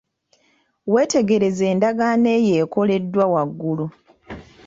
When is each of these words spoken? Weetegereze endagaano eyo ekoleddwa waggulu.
Weetegereze 0.93 1.63
endagaano 1.73 2.27
eyo 2.37 2.53
ekoleddwa 2.63 3.23
waggulu. 3.33 3.85